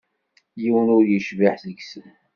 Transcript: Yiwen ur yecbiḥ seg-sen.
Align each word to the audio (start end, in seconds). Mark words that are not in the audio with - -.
Yiwen 0.61 0.93
ur 0.97 1.03
yecbiḥ 1.07 1.55
seg-sen. 1.63 2.09